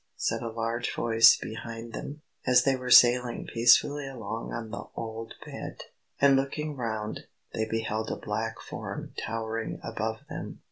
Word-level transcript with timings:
said 0.15 0.41
a 0.41 0.49
large 0.49 0.95
voice 0.95 1.37
behind 1.37 1.93
them, 1.93 2.23
as 2.47 2.63
they 2.63 2.75
were 2.75 2.89
sailing 2.89 3.45
peacefully 3.45 4.07
along 4.07 4.51
on 4.51 4.71
the 4.71 4.83
old 4.95 5.35
Bed. 5.45 5.83
And 6.19 6.35
looking 6.35 6.75
round, 6.75 7.27
they 7.53 7.65
beheld 7.65 8.09
a 8.09 8.15
black 8.15 8.59
form 8.59 9.13
towering 9.15 9.79
above 9.83 10.21
them. 10.27 10.59